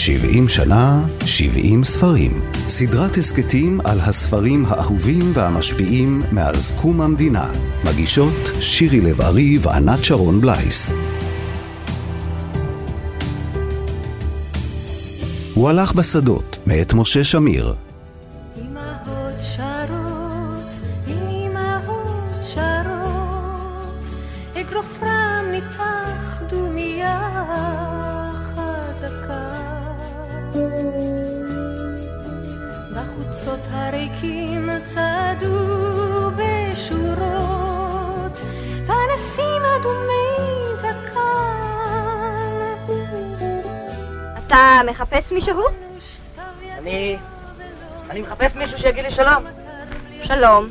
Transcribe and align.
70 0.00 0.48
שנה, 0.48 1.06
70 1.26 1.84
ספרים. 1.84 2.40
סדרת 2.68 3.16
הסכתים 3.16 3.80
על 3.84 4.00
הספרים 4.00 4.64
האהובים 4.68 5.30
והמשפיעים 5.34 6.22
מאז 6.32 6.72
קום 6.80 7.00
המדינה. 7.00 7.48
מגישות 7.84 8.50
שירי 8.60 9.00
לב-ארי 9.00 9.58
וענת 9.58 10.04
שרון 10.04 10.40
בלייס. 10.40 10.90
הוא 15.54 15.68
הלך 15.68 15.92
בשדות, 15.92 16.58
מאת 16.66 16.94
משה 16.94 17.24
שמיר. 17.24 17.89
אתה 44.50 44.80
מחפש 44.90 45.32
מישהו? 45.32 45.62
אני... 46.78 47.16
אני 48.10 48.22
מחפש 48.22 48.54
מישהו 48.54 48.78
שיגיד 48.78 49.04
לי 49.04 49.10
שלום. 49.10 49.44
שלום. 50.22 50.68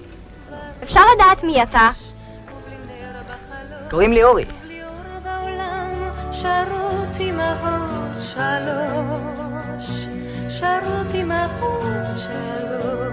אפשר 0.84 1.02
לדעת 1.16 1.44
מי 1.44 1.64
אתה? 1.64 1.90
קוראים 3.90 4.14
לי 4.14 4.24
אורי. 4.24 4.46
שרות 6.32 7.20
אמהות 7.20 8.18
שלוש, 8.22 10.08
שרות 10.50 11.16
אמהות 11.16 12.18
שלוש. 12.18 13.09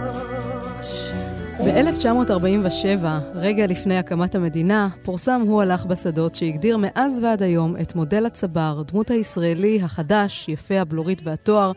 ב-1947, 1.65 3.05
רגע 3.35 3.67
לפני 3.67 3.99
הקמת 3.99 4.35
המדינה, 4.35 4.89
פורסם 5.03 5.43
הוא 5.47 5.63
הלך 5.63 5.87
בשדות 5.87 6.35
שהגדיר 6.35 6.77
מאז 6.81 7.21
ועד 7.23 7.43
היום 7.43 7.77
את 7.83 7.95
מודל 7.95 8.27
הצבר, 8.27 8.83
דמות 8.87 9.11
הישראלי 9.11 9.81
החדש, 9.83 10.49
יפה 10.49 10.81
הבלורית 10.81 11.21
והתואר, 11.25 11.73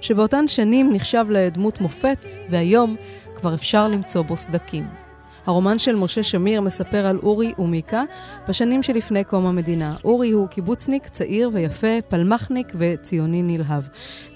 שבאותן 0.00 0.48
שנים 0.48 0.92
נחשב 0.92 1.26
לדמות 1.30 1.80
מופת, 1.80 2.26
והיום 2.48 2.96
כבר 3.34 3.54
אפשר 3.54 3.88
למצוא 3.88 4.22
בו 4.22 4.36
סדקים. 4.36 5.11
הרומן 5.46 5.78
של 5.78 5.96
משה 5.96 6.22
שמיר 6.22 6.60
מספר 6.60 7.06
על 7.06 7.18
אורי 7.22 7.52
ומיקה 7.58 8.02
בשנים 8.48 8.82
שלפני 8.82 9.24
קום 9.24 9.46
המדינה. 9.46 9.96
אורי 10.04 10.30
הוא 10.30 10.48
קיבוצניק 10.48 11.08
צעיר 11.08 11.50
ויפה, 11.52 12.02
פלמחניק 12.08 12.72
וציוני 12.74 13.42
נלהב. 13.42 13.82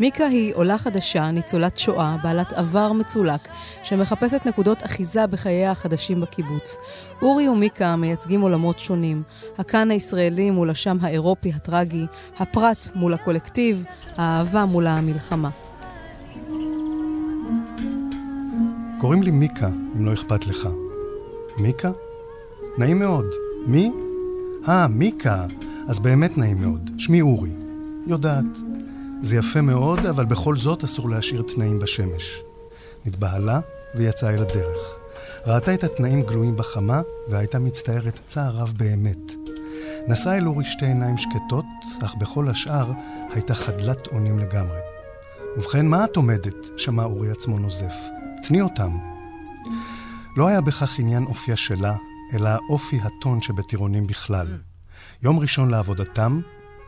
מיקה 0.01 0.27
היא 0.27 0.55
עולה 0.55 0.79
חדשה, 0.79 1.31
ניצולת 1.31 1.77
שואה, 1.79 2.17
בעלת 2.23 2.53
עבר 2.53 2.93
מצולק, 2.93 3.49
שמחפשת 3.83 4.47
נקודות 4.47 4.83
אחיזה 4.83 5.27
בחייה 5.27 5.71
החדשים 5.71 6.21
בקיבוץ. 6.21 6.77
אורי 7.23 7.49
ומיקה 7.49 7.97
מייצגים 7.97 8.41
עולמות 8.41 8.79
שונים. 8.79 9.23
הכאן 9.59 9.91
הישראלי 9.91 10.51
מול 10.51 10.71
השם 10.71 10.97
האירופי 11.01 11.53
הטרגי, 11.53 12.07
הפרט 12.39 12.89
מול 12.95 13.15
הקולקטיב, 13.15 13.85
האהבה 14.17 14.65
מול 14.65 14.87
המלחמה. 14.87 15.51
קוראים 19.01 19.23
לי 19.23 19.31
מיקה, 19.31 19.69
אם 19.97 20.07
לא 20.07 20.13
אכפת 20.13 20.47
לך. 20.47 20.69
מיקה? 21.59 21.91
נעים 22.79 22.99
מאוד. 22.99 23.27
מי? 23.67 23.93
אה, 24.69 24.89
מיקה. 24.89 25.47
אז 25.89 25.99
באמת 25.99 26.39
נעים 26.39 26.61
מאוד. 26.61 26.91
שמי 26.99 27.21
אורי. 27.21 27.51
יודעת. 28.07 28.45
זה 29.23 29.37
יפה 29.37 29.61
מאוד, 29.61 30.07
אבל 30.07 30.25
בכל 30.25 30.57
זאת 30.57 30.85
אסור 30.85 31.11
להשאיר 31.11 31.43
תנאים 31.43 31.79
בשמש. 31.79 32.43
נתבהלה 33.07 33.61
ויצאה 33.95 34.31
אל 34.35 34.43
הדרך. 34.43 34.79
ראתה 35.47 35.75
את 35.75 35.85
התנאים 35.85 36.23
גלויים 36.23 36.57
בחמה, 36.57 37.03
והייתה 37.29 37.59
מצטערת 37.59 38.21
צער 38.27 38.57
רב 38.57 38.75
באמת. 38.77 39.33
נשאה 40.09 40.37
אל 40.37 40.47
אורי 40.47 40.65
שתי 40.65 40.87
עיניים 40.87 41.19
שקטות, 41.19 41.65
אך 42.05 42.15
בכל 42.15 42.49
השאר 42.49 42.93
הייתה 43.31 43.55
חדלת 43.55 44.07
אונים 44.07 44.39
לגמרי. 44.39 44.79
ובכן, 45.57 45.87
מה 45.87 46.05
את 46.05 46.17
עומדת? 46.17 46.67
שמע 46.77 47.05
אורי 47.05 47.31
עצמו 47.31 47.59
נוזף. 47.59 47.95
תני 48.43 48.61
אותם. 48.61 48.91
לא 50.37 50.49
היה 50.49 50.61
בכך 50.61 50.99
עניין 50.99 51.25
אופיה 51.25 51.57
שלה, 51.57 51.95
אלא 52.35 52.51
אופי 52.69 52.99
הטון 53.03 53.43
שבטירונים 53.43 54.07
בכלל. 54.07 54.59
יום 55.23 55.39
ראשון 55.39 55.71
לעבודתם, 55.71 56.41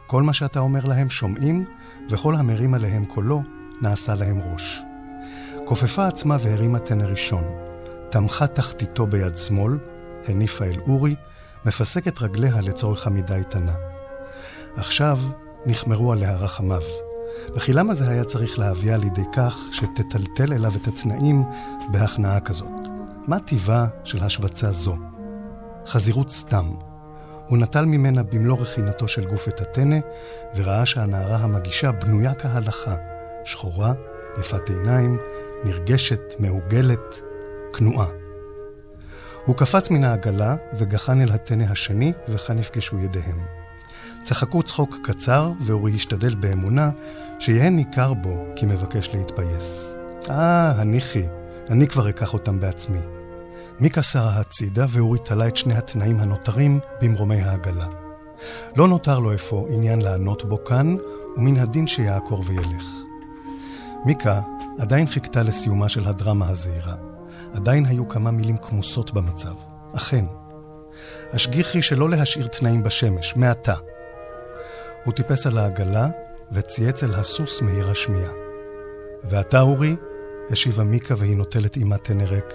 כל 0.07 0.23
מה 0.23 0.33
שאתה 0.33 0.61
אומר 0.61 0.85
להם 0.85 1.11
שומעים, 1.11 1.65
וכל 2.11 2.35
המרים 2.35 2.75
עליהם 2.75 3.05
קולו, 3.05 3.43
נעשה 3.83 4.15
להם 4.15 4.41
ראש. 4.41 4.81
כופפה 5.65 6.07
עצמה 6.07 6.37
והרימה 6.43 6.79
טנא 6.79 7.03
ראשון. 7.03 7.45
תמכה 8.11 8.47
תחתיתו 8.47 9.07
ביד 9.07 9.37
שמאל, 9.37 9.79
הניפה 10.27 10.65
אל 10.65 10.81
אורי, 10.81 11.15
מפסקת 11.65 12.23
רגליה 12.23 12.61
לצורך 12.61 13.07
עמידה 13.07 13.37
איתנה. 13.37 13.75
עכשיו 14.77 15.19
נחמרו 15.67 16.13
עליה 16.13 16.37
רחמיו. 16.37 16.83
וכי 17.55 17.73
למה 17.73 17.95
זה 17.95 18.09
היה 18.09 18.25
צריך 18.25 18.59
להביאה 18.59 18.97
לידי 18.97 19.25
כך 19.33 19.59
שתטלטל 19.73 20.53
אליו 20.53 20.73
את 20.77 20.87
התנאים 20.87 21.45
בהכנעה 21.91 22.41
כזאת? 22.41 22.98
מה 23.29 23.41
טיבה 23.41 23.87
של 24.05 24.25
השבצה 24.25 24.73
זו? 24.73 24.97
חזירות 25.87 26.31
סתם. 26.31 26.71
הוא 27.49 27.59
נטל 27.59 27.85
ממנה 27.85 28.23
במלוא 28.23 28.57
רכינתו 28.59 29.09
של 29.09 29.25
גוף 29.25 29.49
את 29.49 29.61
הטנא, 29.61 29.99
וראה 30.57 30.87
שהנערה 30.87 31.37
המגישה 31.37 31.93
בנויה 31.93 32.35
כהלכה, 32.35 32.97
שחורה, 33.45 33.93
יפת 34.41 34.71
עיניים, 34.71 35.19
נרגשת, 35.65 36.21
מעוגלת, 36.39 37.21
כנועה. 37.73 38.07
הוא 39.45 39.57
קפץ 39.57 39.91
מן 39.91 40.05
העגלה 40.05 40.57
וגחן 40.79 41.21
אל 41.21 41.33
הטנא 41.33 41.65
השני, 41.65 42.13
וכאן 42.29 42.59
נפגשו 42.59 42.99
ידיהם. 42.99 43.41
צחקו 44.23 44.63
צחוק 44.63 44.97
קצר, 45.05 45.53
ואורי 45.67 45.95
השתדל 45.95 46.35
באמונה 46.35 46.91
שיהא 47.39 47.69
ניכר 47.69 48.15
בו 48.15 48.45
כי 48.57 48.67
מבקש 48.67 49.15
להתפייס. 49.15 49.99
אה, 50.31 50.71
הניחי, 50.81 51.27
אני 51.71 51.87
כבר 51.87 52.09
אקח 52.09 52.35
אותם 52.35 52.61
בעצמי. 52.61 53.18
מיקה 53.81 54.03
שרה 54.03 54.41
הצידה 54.41 54.87
ואורי 54.89 55.19
תלה 55.19 55.49
את 55.49 55.57
שני 55.57 55.75
התנאים 55.75 56.21
הנותרים 56.21 56.81
במרומי 57.03 57.43
העגלה. 57.43 57.87
לא 58.77 58.89
נותר 58.89 59.19
לו 59.19 59.35
אפוא 59.35 59.69
עניין 59.69 60.01
לענות 60.01 60.45
בו 60.45 60.65
כאן, 60.65 60.97
ומן 61.37 61.57
הדין 61.57 61.87
שיעקור 61.87 62.45
וילך. 62.47 62.85
מיקה 64.05 64.41
עדיין 64.79 65.07
חיכתה 65.07 65.43
לסיומה 65.43 65.89
של 65.89 66.09
הדרמה 66.09 66.49
הזעירה. 66.49 66.95
עדיין 67.55 67.85
היו 67.85 68.09
כמה 68.09 68.31
מילים 68.31 68.57
כמוסות 68.57 69.15
במצב. 69.15 69.55
אכן. 69.97 70.25
השגיחי 71.33 71.83
שלא 71.83 72.11
להשאיר 72.11 72.47
תנאים 72.47 72.83
בשמש, 72.83 73.37
מעתה. 73.37 73.75
הוא 75.05 75.15
טיפס 75.15 75.47
על 75.47 75.59
העגלה 75.59 76.09
וצייץ 76.53 77.05
אל 77.05 77.15
הסוס 77.15 77.63
מהיר 77.63 77.91
השמיעה. 77.91 78.33
ואתה, 79.25 79.61
אורי, 79.61 79.97
השיבה 80.51 80.85
מיקה 80.85 81.15
והיא 81.19 81.37
נוטלת 81.37 81.77
עימה 81.77 81.99
טנא 81.99 82.23
ריק. 82.23 82.55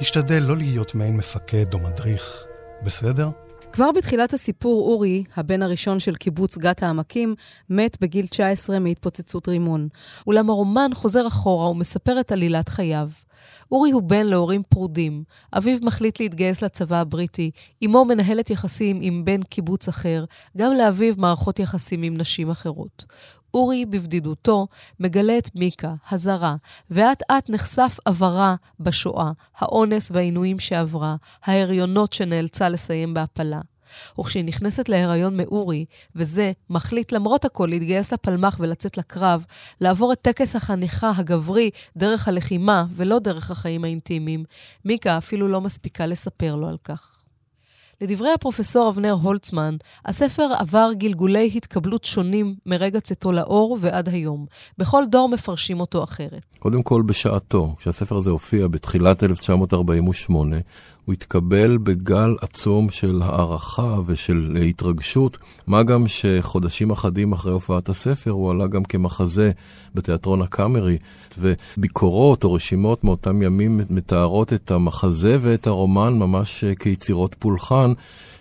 השתדל 0.00 0.42
לא 0.42 0.56
להיות 0.56 0.94
מעין 0.94 1.16
מפקד 1.16 1.74
או 1.74 1.78
מדריך. 1.78 2.44
בסדר? 2.82 3.30
כבר 3.72 3.92
בתחילת 3.96 4.34
הסיפור, 4.34 4.92
אורי, 4.92 5.24
הבן 5.36 5.62
הראשון 5.62 6.00
של 6.00 6.14
קיבוץ 6.14 6.58
גת 6.58 6.82
העמקים, 6.82 7.34
מת 7.70 7.96
בגיל 8.00 8.26
19 8.26 8.78
מהתפוצצות 8.78 9.48
רימון. 9.48 9.88
אולם 10.26 10.50
הרומן 10.50 10.90
חוזר 10.94 11.26
אחורה 11.26 11.70
ומספר 11.70 12.20
את 12.20 12.32
עלילת 12.32 12.68
חייו. 12.68 13.08
אורי 13.72 13.90
הוא 13.90 14.02
בן 14.02 14.26
להורים 14.26 14.62
פרודים. 14.68 15.24
אביו 15.52 15.78
מחליט 15.82 16.20
להתגייס 16.20 16.62
לצבא 16.62 16.96
הבריטי, 16.96 17.50
אמו 17.84 18.04
מנהלת 18.04 18.50
יחסים 18.50 18.98
עם 19.02 19.24
בן 19.24 19.42
קיבוץ 19.42 19.88
אחר, 19.88 20.24
גם 20.56 20.74
לאביו 20.74 21.14
מערכות 21.18 21.58
יחסים 21.58 22.02
עם 22.02 22.16
נשים 22.16 22.50
אחרות. 22.50 23.04
אורי 23.54 23.86
בבדידותו 23.86 24.66
מגלה 25.00 25.38
את 25.38 25.50
מיקה, 25.54 25.94
הזרה, 26.10 26.56
ואט 26.90 27.22
אט 27.30 27.50
נחשף 27.50 27.98
עברה 28.04 28.54
בשואה, 28.80 29.32
האונס 29.58 30.10
והעינויים 30.14 30.58
שעברה, 30.58 31.16
ההריונות 31.44 32.12
שנאלצה 32.12 32.68
לסיים 32.68 33.14
בהפלה. 33.14 33.60
וכשהיא 34.20 34.44
נכנסת 34.44 34.88
להיריון 34.88 35.36
מאורי, 35.36 35.84
וזה 36.16 36.52
מחליט 36.70 37.12
למרות 37.12 37.44
הכל 37.44 37.66
להתגייס 37.66 38.12
לפלמ"ח 38.12 38.56
ולצאת 38.60 38.98
לקרב, 38.98 39.44
לעבור 39.80 40.12
את 40.12 40.18
טקס 40.22 40.56
החניכה 40.56 41.12
הגברי 41.16 41.70
דרך 41.96 42.28
הלחימה 42.28 42.84
ולא 42.96 43.18
דרך 43.18 43.50
החיים 43.50 43.84
האינטימיים, 43.84 44.44
מיקה 44.84 45.18
אפילו 45.18 45.48
לא 45.48 45.60
מספיקה 45.60 46.06
לספר 46.06 46.56
לו 46.56 46.68
על 46.68 46.76
כך. 46.84 47.19
לדברי 48.00 48.32
הפרופסור 48.32 48.88
אבנר 48.88 49.12
הולצמן, 49.12 49.76
הספר 50.04 50.48
עבר 50.58 50.90
גלגולי 50.92 51.50
התקבלות 51.56 52.04
שונים 52.04 52.54
מרגע 52.66 53.00
צאתו 53.00 53.32
לאור 53.32 53.78
ועד 53.80 54.08
היום. 54.08 54.46
בכל 54.78 55.02
דור 55.10 55.28
מפרשים 55.28 55.80
אותו 55.80 56.04
אחרת. 56.04 56.46
קודם 56.58 56.82
כל, 56.82 57.02
בשעתו, 57.06 57.74
כשהספר 57.78 58.16
הזה 58.16 58.30
הופיע 58.30 58.68
בתחילת 58.68 59.22
1948, 59.24 60.56
הוא 61.10 61.14
התקבל 61.14 61.78
בגל 61.78 62.34
עצום 62.40 62.90
של 62.90 63.22
הערכה 63.24 63.96
ושל 64.06 64.56
התרגשות, 64.68 65.38
מה 65.66 65.82
גם 65.82 66.08
שחודשים 66.08 66.90
אחדים 66.90 67.32
אחרי 67.32 67.52
הופעת 67.52 67.88
הספר 67.88 68.30
הוא 68.30 68.50
עלה 68.50 68.66
גם 68.66 68.84
כמחזה 68.84 69.50
בתיאטרון 69.94 70.42
הקאמרי, 70.42 70.98
וביקורות 71.38 72.44
או 72.44 72.52
רשימות 72.52 73.04
מאותם 73.04 73.42
ימים 73.42 73.80
מתארות 73.90 74.52
את 74.52 74.70
המחזה 74.70 75.36
ואת 75.40 75.66
הרומן 75.66 76.18
ממש 76.18 76.64
כיצירות 76.78 77.36
פולחן. 77.38 77.92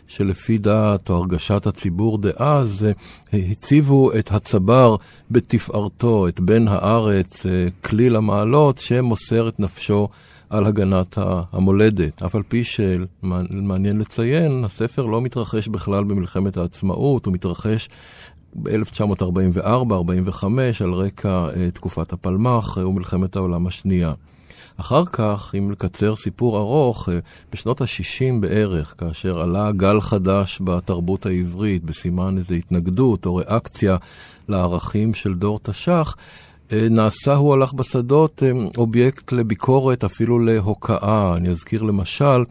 שלפי 0.08 0.58
דעת 0.58 1.10
או 1.10 1.16
הרגשת 1.16 1.68
הציבור 1.68 2.18
דאז, 2.18 2.86
אה, 3.34 3.40
הציבו 3.52 4.12
את 4.20 4.32
הצבר 4.32 4.96
בתפארתו, 5.32 6.28
את 6.28 6.40
בן 6.40 6.68
הארץ, 6.68 7.46
אה, 7.46 7.52
כליל 7.82 8.16
המעלות, 8.16 8.78
שמוסר 8.78 9.48
את 9.48 9.60
נפשו 9.60 10.08
על 10.50 10.66
הגנת 10.66 11.18
המולדת. 11.52 12.24
אף 12.24 12.36
על 12.36 12.44
פי 12.48 12.64
שמעניין 12.64 14.00
לציין, 14.00 14.64
הספר 14.66 15.06
לא 15.06 15.22
מתרחש 15.22 15.68
בכלל 15.68 16.04
במלחמת 16.04 16.58
העצמאות, 16.58 17.26
הוא 17.26 17.34
מתרחש 17.34 17.90
ב-1944-45 18.56 20.44
על 20.84 20.94
רקע 20.94 21.50
אה, 21.56 21.72
תקופת 21.72 22.14
הפלמ"ח 22.14 22.78
ומלחמת 22.78 23.36
העולם 23.36 23.68
השנייה. 23.68 24.14
אחר 24.78 25.06
כך, 25.06 25.54
אם 25.58 25.72
לקצר 25.72 26.16
סיפור 26.16 26.58
ארוך, 26.58 27.10
אה, 27.10 27.20
בשנות 27.52 27.82
ה-60 27.82 28.42
בערך, 28.42 28.96
כאשר 28.98 29.40
עלה 29.40 29.72
גל 29.72 30.02
חדש 30.02 30.62
בתרבות 30.64 31.26
העברית, 31.26 31.84
בסימן 31.84 32.38
איזו 32.38 32.56
התנגדות 32.56 33.26
או 33.26 33.36
ריאקציה 33.36 33.98
לערכים 34.48 35.14
של 35.14 35.34
דור 35.34 35.60
תש"ח, 35.64 36.16
אה, 36.18 36.24
נעשה 36.74 37.36
הוא 37.36 37.54
הלך 37.54 37.74
בשדות 37.74 38.44
אה, 38.44 38.52
אובייקט 38.78 39.32
לביקורת, 39.32 40.04
אפילו 40.04 40.40
להוקעה. 40.40 41.38
אני 41.38 41.50
אזכיר 41.50 41.84
למשל 41.84 42.44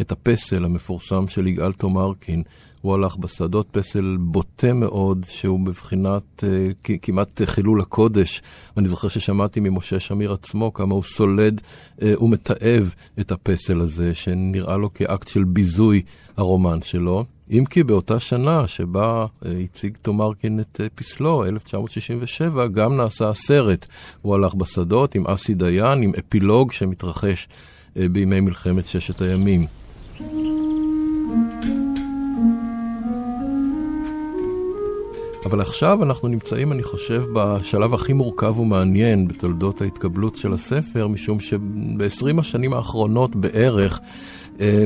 את 0.00 0.12
הפסל 0.12 0.64
המפורסם 0.64 1.28
של 1.28 1.46
יגאל 1.46 1.72
תומרקין, 1.72 2.42
הוא 2.80 2.94
הלך 2.94 3.16
בשדות 3.16 3.68
פסל 3.70 4.16
בוטה 4.20 4.72
מאוד, 4.72 5.26
שהוא 5.28 5.60
בבחינת 5.60 6.44
uh, 6.44 6.92
כמעט 7.02 7.40
חילול 7.44 7.80
הקודש. 7.80 8.42
ואני 8.76 8.88
זוכר 8.88 9.08
ששמעתי 9.08 9.60
ממשה 9.60 10.00
שמיר 10.00 10.32
עצמו 10.32 10.72
כמה 10.72 10.94
הוא 10.94 11.02
סולד 11.02 11.60
ומתעב 12.02 12.94
את 13.20 13.32
הפסל 13.32 13.80
הזה, 13.80 14.14
שנראה 14.14 14.76
לו 14.76 14.94
כאקט 14.94 15.28
של 15.28 15.44
ביזוי 15.44 16.02
הרומן 16.36 16.82
שלו. 16.82 17.24
אם 17.50 17.64
כי 17.70 17.84
באותה 17.84 18.20
שנה 18.20 18.66
שבה 18.66 19.26
uh, 19.26 19.46
הציג 19.64 19.96
תומרקין 20.02 20.60
את 20.60 20.80
uh, 20.80 20.88
פסלו, 20.94 21.44
1967, 21.44 22.66
גם 22.66 22.96
נעשה 22.96 23.28
הסרט. 23.28 23.86
הוא 24.22 24.34
הלך 24.34 24.54
בשדות 24.54 25.14
עם 25.14 25.26
אסי 25.26 25.54
דיין, 25.54 26.02
עם 26.02 26.12
אפילוג 26.18 26.72
שמתרחש 26.72 27.48
uh, 27.48 27.98
בימי 28.12 28.40
מלחמת 28.40 28.86
ששת 28.86 29.22
הימים. 29.22 29.66
אבל 35.44 35.60
עכשיו 35.60 36.02
אנחנו 36.02 36.28
נמצאים, 36.28 36.72
אני 36.72 36.82
חושב, 36.82 37.24
בשלב 37.32 37.94
הכי 37.94 38.12
מורכב 38.12 38.58
ומעניין 38.58 39.28
בתולדות 39.28 39.80
ההתקבלות 39.80 40.34
של 40.34 40.52
הספר, 40.52 41.06
משום 41.06 41.40
שב-20 41.40 42.40
השנים 42.40 42.72
האחרונות 42.72 43.36
בערך 43.36 44.00
אה, 44.00 44.06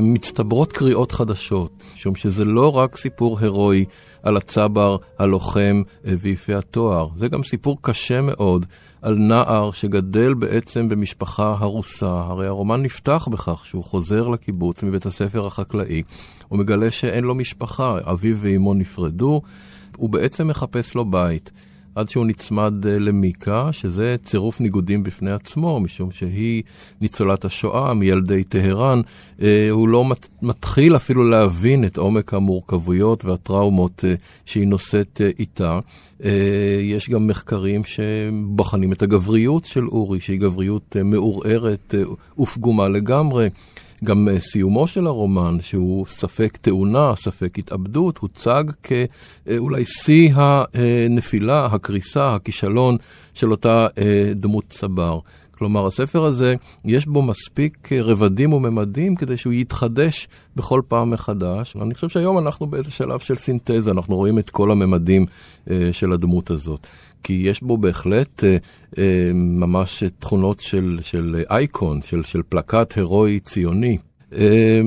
מצטברות 0.01 0.73
קריאות 0.73 1.11
חדשות, 1.11 1.83
משום 1.95 2.15
שזה 2.15 2.45
לא 2.45 2.77
רק 2.77 2.97
סיפור 2.97 3.39
הירואי 3.39 3.85
על 4.23 4.37
הצבר, 4.37 4.97
הלוחם 5.19 5.81
אה, 6.05 6.13
ויפי 6.19 6.53
התואר, 6.53 7.07
זה 7.15 7.27
גם 7.27 7.43
סיפור 7.43 7.77
קשה 7.81 8.21
מאוד. 8.21 8.65
על 9.01 9.15
נער 9.15 9.71
שגדל 9.71 10.33
בעצם 10.33 10.89
במשפחה 10.89 11.55
הרוסה. 11.59 12.11
הרי 12.11 12.47
הרומן 12.47 12.81
נפתח 12.81 13.27
בכך 13.31 13.65
שהוא 13.65 13.83
חוזר 13.83 14.27
לקיבוץ 14.27 14.83
מבית 14.83 15.05
הספר 15.05 15.47
החקלאי. 15.47 16.03
הוא 16.47 16.59
מגלה 16.59 16.91
שאין 16.91 17.23
לו 17.23 17.35
משפחה, 17.35 17.97
אביו 18.03 18.37
ואימו 18.37 18.73
נפרדו, 18.73 19.41
הוא 19.97 20.09
בעצם 20.09 20.47
מחפש 20.47 20.95
לו 20.95 21.05
בית. 21.05 21.51
עד 21.95 22.09
שהוא 22.09 22.25
נצמד 22.25 22.87
אה, 22.87 22.99
למיקה, 22.99 23.69
שזה 23.73 24.15
צירוף 24.23 24.61
ניגודים 24.61 25.03
בפני 25.03 25.31
עצמו, 25.31 25.79
משום 25.79 26.11
שהיא 26.11 26.63
ניצולת 27.01 27.45
השואה 27.45 27.93
מילדי 27.93 28.43
טהרן. 28.43 29.01
אה, 29.41 29.67
הוא 29.71 29.87
לא 29.87 30.05
מתחיל 30.41 30.95
אפילו 30.95 31.29
להבין 31.29 31.85
את 31.85 31.97
עומק 31.97 32.33
המורכבויות 32.33 33.25
והטראומות 33.25 34.05
אה, 34.07 34.13
שהיא 34.45 34.67
נושאת 34.67 35.21
איתה. 35.39 35.79
יש 36.81 37.09
גם 37.09 37.27
מחקרים 37.27 37.81
שבוחנים 37.83 38.91
את 38.91 39.01
הגבריות 39.01 39.65
של 39.65 39.87
אורי, 39.87 40.19
שהיא 40.19 40.39
גבריות 40.39 40.95
מעורערת 41.03 41.95
ופגומה 42.39 42.87
לגמרי. 42.87 43.47
גם 44.03 44.29
אה, 44.29 44.39
סיומו 44.39 44.87
של 44.87 45.07
הרומן, 45.07 45.57
שהוא 45.61 46.05
ספק 46.05 46.57
תאונה, 46.61 47.15
ספק 47.15 47.59
התאבדות, 47.59 48.17
הוצג 48.17 48.63
כאולי 48.83 49.85
שיא 49.85 50.33
הנפילה, 50.33 51.65
הקריסה, 51.65 52.35
הכישלון 52.35 52.97
של 53.33 53.51
אותה 53.51 53.87
אה, 53.97 54.31
דמות 54.35 54.65
צבר. 54.69 55.19
כלומר, 55.61 55.87
הספר 55.87 56.25
הזה, 56.25 56.55
יש 56.85 57.05
בו 57.05 57.21
מספיק 57.21 57.89
אה, 57.91 58.01
רבדים 58.01 58.53
וממדים 58.53 59.15
כדי 59.15 59.37
שהוא 59.37 59.53
יתחדש 59.53 60.27
בכל 60.55 60.81
פעם 60.87 61.11
מחדש. 61.11 61.75
אני 61.81 61.93
חושב 61.93 62.09
שהיום 62.09 62.37
אנחנו 62.37 62.67
באיזה 62.67 62.91
שלב 62.91 63.19
של 63.19 63.35
סינתזה, 63.35 63.91
אנחנו 63.91 64.15
רואים 64.15 64.39
את 64.39 64.49
כל 64.49 64.71
הממדים 64.71 65.25
אה, 65.69 65.89
של 65.91 66.13
הדמות 66.13 66.49
הזאת. 66.49 66.87
כי 67.23 67.33
יש 67.33 67.63
בו 67.63 67.77
בהחלט 67.77 68.43
אה, 68.43 68.57
אה, 68.97 69.31
ממש 69.33 70.03
תכונות 70.19 70.59
של, 70.59 70.99
של 71.01 71.43
אייקון, 71.49 72.01
של, 72.01 72.23
של 72.23 72.41
פלקט 72.49 72.97
הירואי 72.97 73.39
ציוני. 73.39 73.97
אה, 74.35 74.81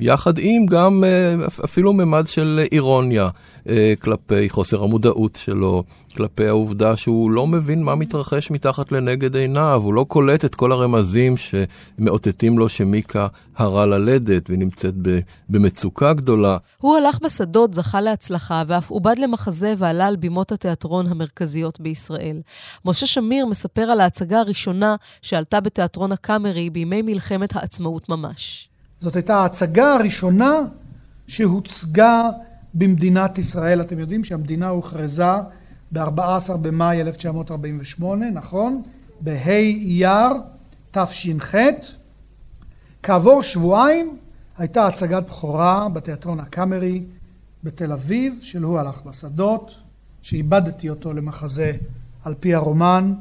יחד 0.00 0.38
עם 0.38 0.66
גם 0.66 1.04
אה, 1.04 1.46
אפילו 1.64 1.92
ממד 1.92 2.26
של 2.26 2.60
אירוניה 2.72 3.28
אה, 3.68 3.94
כלפי 4.00 4.48
חוסר 4.48 4.84
המודעות 4.84 5.36
שלו, 5.36 5.84
כלפי 6.16 6.48
העובדה 6.48 6.96
שהוא 6.96 7.30
לא 7.30 7.46
מבין 7.46 7.82
מה 7.82 7.94
מתרחש 7.94 8.50
מתחת 8.50 8.92
לנגד 8.92 9.36
עיניו, 9.36 9.80
הוא 9.84 9.94
לא 9.94 10.04
קולט 10.08 10.44
את 10.44 10.54
כל 10.54 10.72
הרמזים 10.72 11.34
שמאותתים 11.36 12.58
לו 12.58 12.68
שמיקה 12.68 13.26
הרה 13.56 13.86
ללדת 13.86 14.50
והיא 14.50 14.60
נמצאת 14.60 14.94
במצוקה 15.48 16.12
גדולה. 16.12 16.56
הוא 16.78 16.96
הלך 16.96 17.18
בשדות, 17.22 17.74
זכה 17.74 18.00
להצלחה, 18.00 18.62
ואף 18.66 18.90
עובד 18.90 19.18
למחזה 19.18 19.74
ועלה 19.78 20.06
על 20.06 20.16
בימות 20.16 20.52
התיאטרון 20.52 21.06
המרכזיות 21.06 21.80
בישראל. 21.80 22.40
משה 22.84 23.06
שמיר 23.06 23.46
מספר 23.46 23.82
על 23.82 24.00
ההצגה 24.00 24.40
הראשונה 24.40 24.96
שעלתה 25.22 25.60
בתיאטרון 25.60 26.12
הקאמרי 26.12 26.70
בימי 26.70 27.02
מלחמת 27.02 27.56
העצמאות 27.56 28.08
ממש. 28.08 28.68
זאת 29.00 29.16
הייתה 29.16 29.36
ההצגה 29.36 29.94
הראשונה 29.94 30.60
שהוצגה 31.26 32.22
במדינת 32.74 33.38
ישראל. 33.38 33.80
אתם 33.80 33.98
יודעים 33.98 34.24
שהמדינה 34.24 34.68
הוכרזה 34.68 35.24
ב-14 35.92 36.56
במאי 36.62 37.00
1948, 37.00 38.30
נכון? 38.30 38.82
בה' 39.20 39.48
אייר 39.48 40.28
תש"ח. 40.90 41.54
כעבור 43.02 43.42
שבועיים 43.42 44.18
הייתה 44.58 44.86
הצגת 44.86 45.22
בכורה 45.26 45.88
בתיאטרון 45.88 46.40
הקאמרי 46.40 47.02
בתל 47.64 47.92
אביב, 47.92 48.38
של 48.42 48.62
הוא 48.62 48.78
הלך 48.78 49.02
בשדות, 49.02 49.74
שאיבדתי 50.22 50.90
אותו 50.90 51.12
למחזה 51.12 51.72
על 52.24 52.34
פי 52.40 52.54
הרומן, 52.54 53.14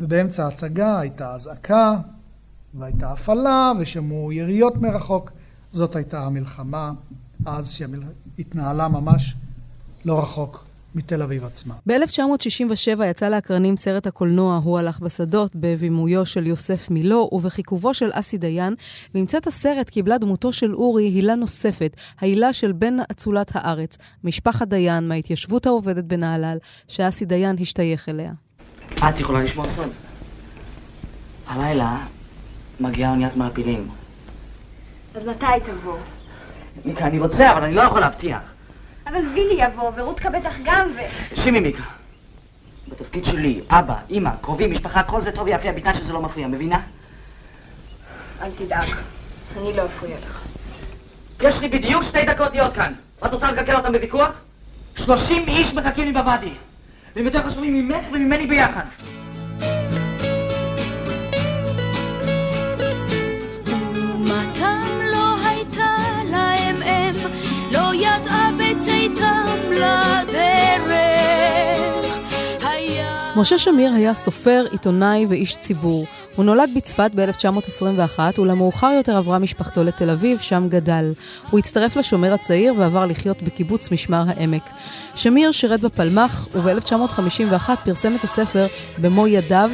ובאמצע 0.00 0.44
ההצגה 0.44 1.00
הייתה 1.00 1.34
אזעקה, 1.34 1.94
והייתה 2.74 3.12
הפעלה, 3.12 3.72
ושמעו 3.78 4.32
יריות 4.32 4.76
מרחוק. 4.76 5.30
זאת 5.72 5.96
הייתה 5.96 6.26
המלחמה 6.26 6.92
אז, 7.46 7.70
שהתנהלה 7.70 8.88
ממש 8.88 9.34
לא 10.04 10.22
רחוק 10.22 10.64
מתל 10.94 11.22
אביב 11.22 11.44
עצמה. 11.44 11.74
ב-1967 11.86 13.04
יצא 13.04 13.28
לאקרנים 13.28 13.76
סרט 13.76 14.06
הקולנוע 14.06 14.60
"הוא 14.64 14.78
הלך 14.78 15.00
בשדות" 15.00 15.52
בבימויו 15.54 16.26
של 16.26 16.46
יוסף 16.46 16.90
מילו 16.90 17.28
ובחיכובו 17.32 17.94
של 17.94 18.10
אסי 18.12 18.38
דיין, 18.38 18.74
ועם 19.14 19.24
הסרט 19.46 19.90
קיבלה 19.90 20.18
דמותו 20.18 20.52
של 20.52 20.74
אורי 20.74 21.04
הילה 21.04 21.34
נוספת, 21.34 21.96
ההילה 22.20 22.52
של 22.52 22.72
בן 22.72 22.96
אצולת 23.10 23.50
הארץ, 23.54 23.98
משפחת 24.24 24.68
דיין 24.68 25.08
מההתיישבות 25.08 25.66
העובדת 25.66 26.04
בנהלל, 26.04 26.58
שאסי 26.88 27.24
דיין 27.24 27.56
השתייך 27.60 28.08
אליה. 28.08 28.32
את 29.08 29.20
יכולה 29.20 29.42
לשמוע 29.42 29.68
סוד. 29.68 29.88
הלילה 31.46 32.06
מגיעה 32.80 33.10
אוניית 33.10 33.36
מעפילים. 33.36 33.88
אז 35.14 35.26
מתי 35.26 35.46
תבוא? 35.66 35.98
אני 37.00 37.18
רוצה, 37.18 37.52
אבל 37.52 37.64
אני 37.64 37.74
לא 37.74 37.82
יכול 37.82 38.00
להבטיח. 38.00 38.53
אבל 39.06 39.28
וילי 39.34 39.62
יבוא, 39.64 39.90
ורותקה 39.96 40.30
בטח 40.30 40.54
גם 40.64 40.86
ו... 40.96 40.98
שימי 41.42 41.60
מיקה. 41.60 41.82
בתפקיד 42.88 43.24
שלי, 43.24 43.60
אבא, 43.70 43.94
אימא, 44.10 44.30
קרובים, 44.40 44.70
משפחה, 44.70 45.02
כל 45.02 45.20
זה 45.20 45.32
טוב 45.32 45.44
ויפה, 45.44 45.72
בתנאי 45.72 45.94
שזה 45.94 46.12
לא 46.12 46.22
מפריע, 46.22 46.48
מבינה? 46.48 46.80
אל 48.42 48.50
תדאג, 48.50 48.88
אני 49.56 49.72
לא 49.76 49.84
אפריע 49.84 50.16
לך. 50.26 50.42
יש 51.40 51.60
לי 51.60 51.68
בדיוק 51.68 52.02
שתי 52.02 52.24
דקות 52.24 52.52
להיות 52.52 52.74
כאן. 52.74 52.92
את 53.26 53.32
רוצה 53.32 53.52
לקלקל 53.52 53.76
אותם 53.76 53.92
בוויכוח? 53.92 54.30
שלושים 54.96 55.48
איש 55.48 55.74
מחכים 55.74 56.04
לי 56.04 56.12
בוואדי. 56.12 56.52
והם 57.16 57.24
יותר 57.24 57.50
חשובים 57.50 57.74
ממך 57.74 58.04
וממני 58.12 58.46
ביחד. 58.46 58.84
משה 73.36 73.58
שמיר 73.58 73.92
היה 73.92 74.14
סופר, 74.14 74.64
עיתונאי 74.70 75.26
ואיש 75.28 75.56
ציבור. 75.56 76.06
הוא 76.36 76.44
נולד 76.44 76.70
בצפת 76.76 77.10
ב-1921, 77.14 78.40
ולמאוחר 78.40 78.92
יותר 78.96 79.16
עברה 79.16 79.38
משפחתו 79.38 79.84
לתל 79.84 80.10
אביב, 80.10 80.38
שם 80.38 80.66
גדל. 80.68 81.12
הוא 81.50 81.58
הצטרף 81.58 81.96
לשומר 81.96 82.34
הצעיר 82.34 82.74
ועבר 82.78 83.06
לחיות 83.06 83.42
בקיבוץ 83.42 83.92
משמר 83.92 84.24
העמק. 84.26 84.62
שמיר 85.14 85.52
שירת 85.52 85.80
בפלמ"ח, 85.80 86.48
וב-1951 86.54 87.70
פרסם 87.84 88.16
את 88.16 88.24
הספר 88.24 88.66
במו 88.98 89.26
ידיו, 89.26 89.70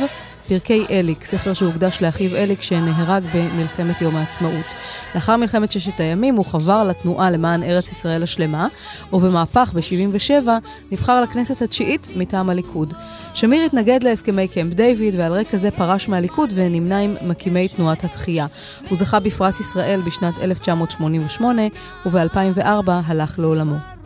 פרקי 0.50 0.87
אליק, 0.90 1.25
ספר 1.25 1.52
שהוקדש 1.52 1.99
לאחיו 2.00 2.37
אליק 2.37 2.62
שנהרג 2.62 3.23
במלחמת 3.35 4.00
יום 4.00 4.16
העצמאות. 4.16 4.66
לאחר 5.14 5.37
מלחמת 5.37 5.73
ששת 5.73 6.00
הימים 6.00 6.37
הוא 6.37 6.45
חבר 6.45 6.85
לתנועה 6.85 7.30
למען 7.30 7.62
ארץ 7.62 7.92
ישראל 7.92 8.23
השלמה, 8.23 8.69
ובמהפך 9.12 9.73
ב-77 9.75 10.49
נבחר 10.92 11.21
לכנסת 11.21 11.62
התשיעית 11.62 12.09
מטעם 12.16 12.50
הליכוד. 12.50 12.95
שמיר 13.35 13.62
התנגד 13.62 14.02
להסכמי 14.02 14.49
קמפ 14.49 14.75
דיוויד 14.75 15.14
ועל 15.19 15.33
רקע 15.33 15.57
זה 15.57 15.71
פרש 15.71 16.09
מהליכוד 16.09 16.52
ונמנה 16.54 16.99
עם 16.99 17.16
מקימי 17.23 17.69
תנועת 17.69 18.04
התחייה. 18.04 18.47
הוא 18.88 18.99
זכה 18.99 19.21
בפרס 19.21 19.61
ישראל 19.61 20.00
בשנת 20.00 20.35
1988 20.38 21.62
וב-2004 22.07 22.90
הלך 23.07 23.38
לעולמו. 23.38 24.00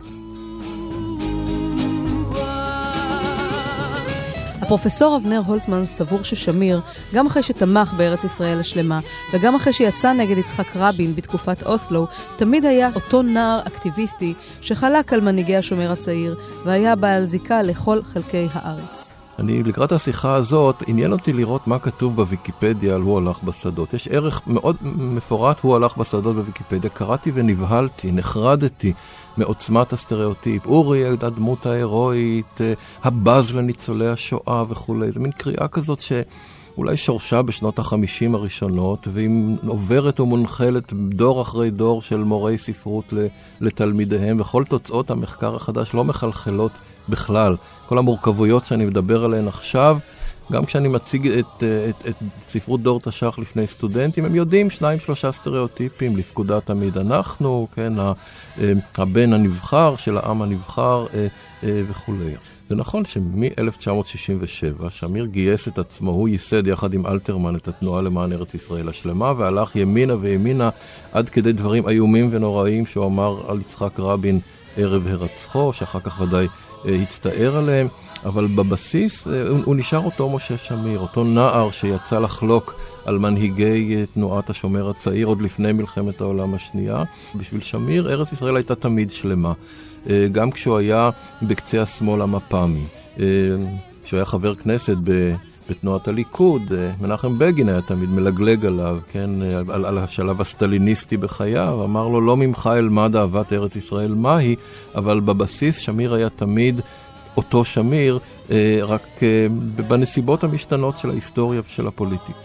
הפרופסור 4.65 5.17
אבנר 5.17 5.41
הולצמן 5.45 5.85
סבור 5.85 6.23
ששמיר, 6.23 6.81
גם 7.13 7.27
אחרי 7.27 7.43
שתמך 7.43 7.93
בארץ 7.97 8.23
ישראל 8.23 8.59
השלמה, 8.59 8.99
וגם 9.33 9.55
אחרי 9.55 9.73
שיצא 9.73 10.13
נגד 10.13 10.37
יצחק 10.37 10.75
רבין 10.75 11.15
בתקופת 11.15 11.63
אוסלו, 11.63 12.07
תמיד 12.35 12.65
היה 12.65 12.89
אותו 12.95 13.21
נער 13.21 13.59
אקטיביסטי 13.67 14.33
שחלק 14.61 15.13
על 15.13 15.21
מנהיגי 15.21 15.55
השומר 15.55 15.91
הצעיר, 15.91 16.35
והיה 16.63 16.95
בעל 16.95 17.25
זיקה 17.25 17.61
לכל 17.61 18.03
חלקי 18.03 18.47
הארץ. 18.53 19.15
אני 19.39 19.63
לקראת 19.63 19.91
השיחה 19.91 20.33
הזאת, 20.33 20.83
עניין 20.87 21.11
אותי 21.11 21.33
לראות 21.33 21.67
מה 21.67 21.79
כתוב 21.79 22.15
בוויקיפדיה 22.15 22.95
על 22.95 23.01
הוא 23.01 23.17
הלך 23.17 23.43
בשדות. 23.43 23.93
יש 23.93 24.07
ערך 24.07 24.41
מאוד 24.47 24.75
מפורט, 24.81 25.59
הוא 25.59 25.75
הלך 25.75 25.97
בשדות 25.97 26.35
בוויקיפדיה. 26.35 26.89
קראתי 26.89 27.31
ונבהלתי, 27.33 28.11
נחרדתי 28.11 28.93
מעוצמת 29.37 29.93
הסטריאוטיפ. 29.93 30.65
אורי, 30.65 31.05
הדמות 31.05 31.65
ההירואית, 31.65 32.61
אה, 32.61 32.73
הבז 33.03 33.55
לניצולי 33.55 34.07
השואה 34.07 34.63
וכולי. 34.69 35.11
זו 35.11 35.19
מין 35.19 35.31
קריאה 35.31 35.67
כזאת 35.67 35.99
ש... 35.99 36.11
אולי 36.77 36.97
שורשה 36.97 37.41
בשנות 37.41 37.79
החמישים 37.79 38.35
הראשונות, 38.35 39.07
והיא 39.11 39.29
עוברת 39.67 40.19
ומונחלת 40.19 40.93
דור 40.93 41.41
אחרי 41.41 41.71
דור 41.71 42.01
של 42.01 42.17
מורי 42.17 42.57
ספרות 42.57 43.13
לתלמידיהם, 43.61 44.37
וכל 44.39 44.63
תוצאות 44.63 45.11
המחקר 45.11 45.55
החדש 45.55 45.93
לא 45.93 46.03
מחלחלות 46.03 46.71
בכלל. 47.09 47.55
כל 47.87 47.97
המורכבויות 47.97 48.65
שאני 48.65 48.85
מדבר 48.85 49.25
עליהן 49.25 49.47
עכשיו, 49.47 49.97
גם 50.51 50.65
כשאני 50.65 50.87
מציג 50.87 51.27
את, 51.27 51.63
את, 51.89 52.07
את 52.07 52.15
ספרות 52.47 52.81
דור 52.81 52.99
תש"ח 52.99 53.39
לפני 53.39 53.67
סטודנטים, 53.67 54.25
הם 54.25 54.35
יודעים 54.35 54.69
שניים 54.69 54.99
שלושה 54.99 55.31
סטריאוטיפים, 55.31 56.17
לפקודה 56.17 56.61
תמיד 56.61 56.97
אנחנו, 56.97 57.67
כן, 57.75 57.93
הבן 58.97 59.33
הנבחר 59.33 59.95
של 59.95 60.17
העם 60.17 60.41
הנבחר 60.41 61.05
אה, 61.13 61.27
אה, 61.63 61.81
וכולי. 61.89 62.35
זה 62.69 62.75
נכון 62.75 63.05
שמ-1967 63.05 64.89
שמיר 64.89 65.25
גייס 65.25 65.67
את 65.67 65.79
עצמו, 65.79 66.11
הוא 66.11 66.29
ייסד 66.29 66.67
יחד 66.67 66.93
עם 66.93 67.07
אלתרמן 67.07 67.55
את 67.55 67.67
התנועה 67.67 68.01
למען 68.01 68.31
ארץ 68.31 68.53
ישראל 68.53 68.89
השלמה, 68.89 69.33
והלך 69.37 69.75
ימינה 69.75 70.15
וימינה 70.19 70.69
עד 71.11 71.29
כדי 71.29 71.53
דברים 71.53 71.89
איומים 71.89 72.29
ונוראים 72.31 72.85
שהוא 72.85 73.05
אמר 73.05 73.43
על 73.47 73.59
יצחק 73.59 73.99
רבין 73.99 74.39
ערב 74.77 75.07
הרצחו, 75.07 75.73
שאחר 75.73 75.99
כך 75.99 76.21
ודאי 76.21 76.47
אה, 76.87 76.95
הצטער 76.95 77.57
עליהם, 77.57 77.87
אבל 78.25 78.47
בבסיס 78.47 79.27
אה, 79.27 79.47
הוא 79.65 79.75
נשאר 79.75 79.99
אותו 79.99 80.29
משה 80.29 80.57
שמיר, 80.57 80.99
אותו 80.99 81.23
נער 81.23 81.71
שיצא 81.71 82.19
לחלוק 82.19 82.75
על 83.05 83.17
מנהיגי 83.19 83.95
אה, 83.95 84.05
תנועת 84.13 84.49
השומר 84.49 84.89
הצעיר 84.89 85.27
עוד 85.27 85.41
לפני 85.41 85.71
מלחמת 85.71 86.21
העולם 86.21 86.53
השנייה. 86.53 87.03
בשביל 87.35 87.61
שמיר 87.61 88.11
ארץ 88.11 88.31
ישראל 88.31 88.55
הייתה 88.55 88.75
תמיד 88.75 89.11
שלמה. 89.11 89.53
אה, 90.09 90.27
גם 90.31 90.51
כשהוא 90.51 90.77
היה 90.77 91.09
בקצה 91.41 91.81
השמאל 91.81 92.21
המפ"מי. 92.21 92.85
כשהוא 94.03 94.17
היה 94.17 94.25
חבר 94.25 94.55
כנסת 94.55 94.95
בתנועת 95.69 96.07
הליכוד, 96.07 96.61
מנחם 97.01 97.39
בגין 97.39 97.69
היה 97.69 97.81
תמיד 97.81 98.09
מלגלג 98.09 98.65
עליו, 98.65 98.99
כן, 99.11 99.29
על, 99.69 99.85
על 99.85 99.97
השלב 99.97 100.41
הסטליניסטי 100.41 101.17
בחייו, 101.17 101.83
אמר 101.83 102.07
לו, 102.07 102.21
לא 102.21 102.37
ממך 102.37 102.69
אלמד 102.73 103.15
אהבת 103.15 103.53
ארץ 103.53 103.75
ישראל 103.75 104.13
מהי, 104.13 104.55
אבל 104.95 105.19
בבסיס 105.19 105.77
שמיר 105.77 106.13
היה 106.13 106.29
תמיד 106.29 106.81
אותו 107.37 107.65
שמיר, 107.65 108.19
רק 108.81 109.07
בנסיבות 109.75 110.43
המשתנות 110.43 110.97
של 110.97 111.09
ההיסטוריה 111.09 111.61
ושל 111.65 111.87
הפוליטיקה. 111.87 112.39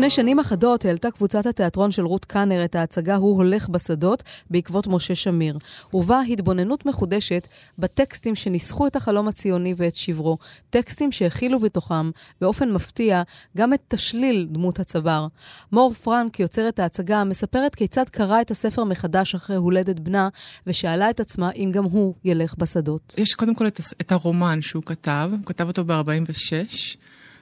לפני 0.00 0.10
שנים 0.10 0.38
אחדות 0.40 0.84
העלתה 0.84 1.10
קבוצת 1.10 1.46
התיאטרון 1.46 1.90
של 1.90 2.06
רות 2.06 2.24
קאנר 2.24 2.64
את 2.64 2.74
ההצגה 2.74 3.16
"הוא 3.16 3.36
הולך 3.36 3.68
בשדות" 3.68 4.22
בעקבות 4.50 4.86
משה 4.86 5.14
שמיר, 5.14 5.58
ובה 5.94 6.20
התבוננות 6.28 6.86
מחודשת 6.86 7.48
בטקסטים 7.78 8.34
שניסחו 8.34 8.86
את 8.86 8.96
החלום 8.96 9.28
הציוני 9.28 9.74
ואת 9.76 9.94
שברו, 9.94 10.38
טקסטים 10.70 11.12
שהכילו 11.12 11.58
בתוכם, 11.58 12.10
באופן 12.40 12.72
מפתיע, 12.72 13.22
גם 13.56 13.74
את 13.74 13.80
תשליל 13.88 14.48
דמות 14.50 14.80
הצבר. 14.80 15.26
מור 15.72 15.92
פרנק, 15.92 16.40
יוצרת 16.40 16.78
ההצגה, 16.78 17.24
מספרת 17.24 17.74
כיצד 17.74 18.08
קרא 18.08 18.40
את 18.40 18.50
הספר 18.50 18.84
מחדש 18.84 19.34
אחרי 19.34 19.56
הולדת 19.56 20.00
בנה, 20.00 20.28
ושאלה 20.66 21.10
את 21.10 21.20
עצמה 21.20 21.50
אם 21.50 21.70
גם 21.72 21.84
הוא 21.84 22.14
ילך 22.24 22.54
בשדות. 22.58 23.14
יש 23.18 23.34
קודם 23.34 23.54
כל 23.54 23.66
את, 23.66 23.80
את 24.00 24.12
הרומן 24.12 24.62
שהוא 24.62 24.82
כתב, 24.86 25.30
הוא 25.32 25.46
כתב 25.46 25.68
אותו 25.68 25.84
ב-46, 25.84 26.96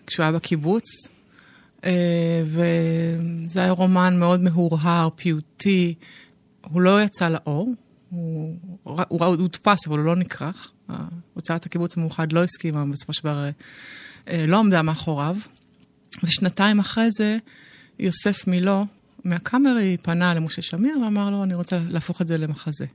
כשהוא 0.07 0.25
היה 0.25 0.33
בקיבוץ. 0.33 1.18
אה, 1.85 2.43
וזה 2.47 3.61
היה 3.61 3.71
רומן 3.71 4.19
מאוד 4.19 4.43
מהורהר, 4.43 5.09
פיוטי. 5.17 5.95
הוא 6.71 6.81
לא 6.81 7.03
יצא 7.03 7.29
לאור, 7.29 7.75
הוא, 8.11 8.57
הודפס, 9.09 9.87
אבל 9.87 9.99
הוא 9.99 10.07
לא 10.07 10.17
נכרך. 10.17 10.73
הוצאת 11.35 11.67
הקיבוץ 11.67 11.97
המאוחד 11.97 12.33
לא 12.33 12.45
הסכימה, 12.45 12.85
בסופו 12.85 13.13
של 13.13 13.23
דבר 13.23 13.49
אה, 14.29 14.45
לא 14.47 14.59
עמדה 14.59 14.83
מאחוריו. 14.83 15.37
ושנתיים 16.23 16.79
אחרי 16.79 17.11
זה, 17.11 17.37
יוסף 17.99 18.47
מילו, 18.47 18.87
מהקאמרי, 19.25 19.97
פנה 20.03 20.35
למשה 20.35 20.63
שמיר 20.63 20.99
ואמר 20.99 21.31
לו, 21.31 21.43
אני 21.43 21.55
רוצה 21.55 21.79
להפוך 21.89 22.23
את 22.23 22.29
זה 22.29 22.39
למחזה. 22.39 22.87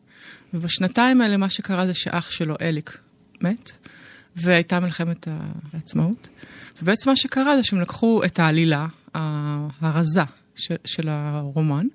ובשנתיים 0.53 1.21
האלה 1.21 1.37
מה 1.37 1.49
שקרה 1.49 1.85
זה 1.85 1.93
שאח 1.93 2.31
שלו, 2.31 2.55
אליק, 2.61 2.97
מת, 3.41 3.77
והייתה 4.35 4.79
מלחמת 4.79 5.27
העצמאות. 5.73 6.29
ובעצם 6.81 7.09
מה 7.09 7.15
שקרה 7.15 7.57
זה 7.57 7.63
שהם 7.63 7.81
לקחו 7.81 8.21
את 8.25 8.39
העלילה 8.39 8.87
הרזה 9.81 10.21
של, 10.55 10.75
של 10.85 11.09
הרומן, 11.09 11.87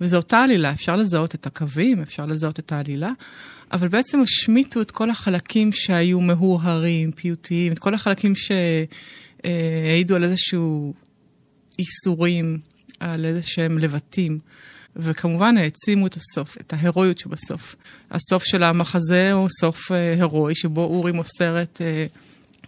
וזו 0.00 0.16
אותה 0.16 0.42
עלילה, 0.42 0.72
אפשר 0.72 0.96
לזהות 0.96 1.34
את 1.34 1.46
הקווים, 1.46 2.02
אפשר 2.02 2.26
לזהות 2.26 2.58
את 2.58 2.72
העלילה, 2.72 3.10
אבל 3.72 3.88
בעצם 3.88 4.20
השמיטו 4.20 4.80
את 4.80 4.90
כל 4.90 5.10
החלקים 5.10 5.72
שהיו 5.72 6.20
מהורהרים, 6.20 7.12
פיוטיים, 7.12 7.72
את 7.72 7.78
כל 7.78 7.94
החלקים 7.94 8.32
שהעידו 9.44 10.16
על 10.16 10.24
איזשהו 10.24 10.94
איסורים, 11.78 12.58
על 13.00 13.24
איזה 13.24 13.42
שהם 13.42 13.78
לבטים. 13.78 14.38
וכמובן 14.98 15.56
העצימו 15.56 16.06
את 16.06 16.14
הסוף, 16.14 16.56
את 16.60 16.72
ההירואיות 16.72 17.18
שבסוף. 17.18 17.76
הסוף 18.10 18.44
של 18.44 18.62
המחזה 18.62 19.32
הוא 19.32 19.48
סוף 19.60 19.92
אה, 19.92 20.12
הירואי, 20.12 20.54
שבו 20.54 20.84
אורי 20.84 21.12
מוסר 21.12 21.62
את 21.62 21.80
אה, 21.84 22.06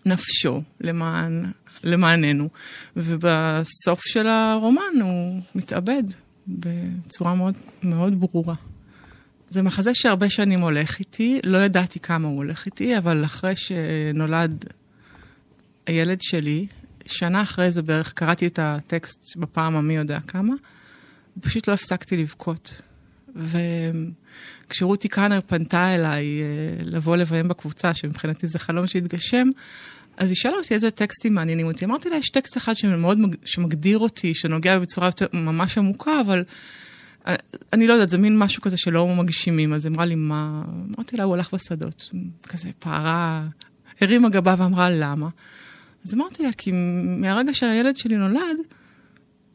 נפשו 0.07 0.63
למען, 0.81 1.51
למעננו, 1.85 2.49
ובסוף 2.97 4.01
של 4.01 4.27
הרומן 4.27 5.01
הוא 5.03 5.41
מתאבד 5.55 6.03
בצורה 6.49 7.35
מאוד, 7.35 7.59
מאוד 7.83 8.21
ברורה. 8.21 8.55
זה 9.51 9.63
מחזה 9.63 9.95
שהרבה 9.95 10.31
שנים 10.31 10.61
הולך 10.61 10.99
איתי, 10.99 11.41
לא 11.45 11.59
ידעתי 11.59 12.01
כמה 12.01 12.29
הוא 12.29 12.37
הולך 12.37 12.67
איתי, 12.67 12.99
אבל 12.99 13.25
אחרי 13.25 13.57
שנולד 13.57 14.65
הילד 15.87 16.21
שלי, 16.21 16.67
שנה 17.07 17.43
אחרי 17.43 17.71
זה 17.71 17.83
בערך 17.83 18.13
קראתי 18.13 18.47
את 18.47 18.59
הטקסט 18.63 19.37
בפעם 19.37 19.77
המי 19.77 19.97
יודע 19.97 20.21
כמה, 20.21 20.55
פשוט 21.41 21.69
לא 21.69 21.73
הפסקתי 21.73 22.17
לבכות. 22.17 22.83
וכשרותי 24.67 25.09
קאנר 25.09 25.41
פנתה 25.47 25.95
אליי 25.95 26.27
אה, 26.43 26.85
לבוא 26.85 27.17
לביים 27.17 27.49
בקבוצה, 27.49 27.95
שמבחינתי 27.95 28.47
זה 28.47 28.59
חלום 28.59 28.87
שהתגשם, 28.87 29.49
אז 30.17 30.31
היא 30.31 30.37
שאלה 30.37 30.57
אותי 30.57 30.75
איזה 30.75 30.91
טקסטים 30.91 31.35
מעניינים 31.35 31.67
אותי. 31.67 31.85
אמרתי 31.85 32.11
לה, 32.11 32.17
יש 32.17 32.31
טקסט 32.31 32.57
אחד 32.57 32.77
שמאוד 32.77 33.19
שמגדיר 33.45 33.99
אותי, 33.99 34.35
שנוגע 34.35 34.79
בצורה 34.79 35.09
יותר 35.09 35.27
ממש 35.33 35.79
עמוקה, 35.79 36.21
אבל 36.21 36.45
אה, 37.27 37.35
אני 37.73 37.87
לא 37.87 37.93
יודעת, 37.93 38.09
זה 38.09 38.19
מין 38.19 38.39
משהו 38.39 38.63
כזה 38.63 38.77
שלא 38.77 39.09
מגשימים. 39.09 39.73
אז 39.73 39.87
אמרה 39.87 40.05
לי, 40.05 40.15
מה? 40.15 40.63
אמרתי 40.97 41.17
לה, 41.17 41.25
הוא 41.25 41.35
הלך 41.35 41.55
בשדות. 41.55 42.11
כזה 42.49 42.69
פערה, 42.79 43.45
הרימה 44.01 44.29
גבה 44.29 44.55
ואמרה, 44.59 44.91
למה? 44.91 45.29
אז 46.05 46.15
אמרתי 46.15 46.43
לה, 46.43 46.51
כי 46.59 46.71
מהרגע 47.05 47.55
שהילד 47.55 47.97
שלי 47.97 48.17
נולד, 48.17 48.57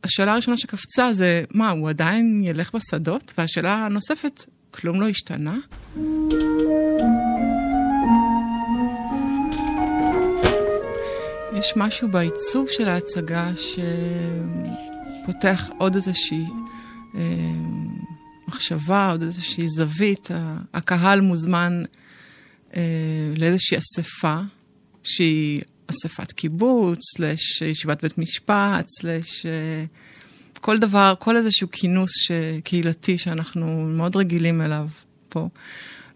השאלה 0.06 0.34
הראשונה 0.34 0.58
שקפצה 0.58 1.14
זה, 1.14 1.44
מה, 1.54 1.70
הוא 1.70 1.90
עדיין 1.90 2.42
ילך 2.44 2.76
בשדות? 2.76 3.34
והשאלה 3.38 3.86
הנוספת, 3.86 4.46
כלום 4.72 5.02
לא 5.02 5.08
השתנה? 5.08 5.58
יש 11.60 11.74
משהו 11.76 12.08
בעיצוב 12.08 12.68
של 12.70 12.90
ההצגה 12.90 13.52
שפותח 15.24 15.70
עוד 15.78 15.96
איזושהי 15.96 16.46
אה, 17.16 17.22
מחשבה, 18.48 19.12
עוד 19.12 19.22
איזושהי 19.22 19.70
זווית. 19.70 20.30
הקהל 20.74 21.22
מוזמן 21.22 21.84
אה, 22.76 22.82
לאיזושהי 23.38 23.78
אספה, 23.78 24.40
שהיא 25.04 25.62
אספת 25.88 26.32
קיבוץ, 26.32 27.00
סלש 27.18 27.62
ישיבת 27.62 28.02
בית 28.02 28.18
משפט, 28.18 28.88
סלש 29.00 29.46
אה, 29.46 29.86
כל 30.62 30.78
דבר, 30.78 31.14
כל 31.20 31.38
איזשהו 31.38 31.68
כינוס 31.72 32.12
קהילתי 32.64 33.18
שאנחנו 33.18 33.86
מאוד 33.90 34.16
רגילים 34.16 34.62
אליו 34.62 34.88
פה. 35.30 35.50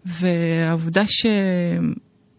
והעובדה 0.06 1.06
ש... 1.06 1.26